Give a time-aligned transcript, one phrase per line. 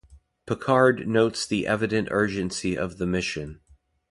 [0.47, 3.61] Picard notes the evident urgency of the mission.